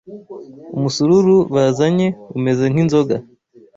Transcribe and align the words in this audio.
umusururu 0.77 1.35
bazanye 1.53 2.07
umeze 2.37 2.63
nk’inzoga 2.71 3.15